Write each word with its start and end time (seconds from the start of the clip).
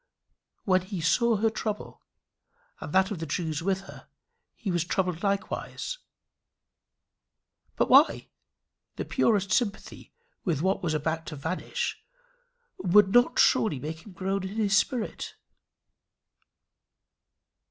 When 0.65 0.81
he 0.81 0.99
saw 0.99 1.35
her 1.35 1.51
trouble, 1.51 2.01
and 2.79 2.91
that 2.91 3.11
of 3.11 3.19
the 3.19 3.27
Jews 3.27 3.61
with 3.61 3.81
her, 3.81 4.07
he 4.55 4.71
was 4.71 4.83
troubled 4.83 5.21
likewise. 5.21 5.99
But 7.75 7.87
why? 7.87 8.29
The 8.95 9.05
purest 9.05 9.51
sympathy 9.51 10.11
with 10.43 10.63
what 10.63 10.81
was 10.81 10.95
about 10.95 11.27
to 11.27 11.35
vanish 11.35 12.03
would 12.79 13.09
not 13.13 13.37
surely 13.37 13.77
make 13.77 14.03
him 14.03 14.13
groan 14.13 14.41
in 14.41 14.55
his 14.55 14.75
spirit. 14.75 15.35